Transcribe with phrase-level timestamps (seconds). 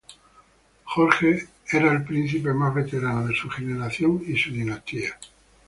[0.83, 5.15] Jorge era el príncipe más veterano de su generación y su dinastía.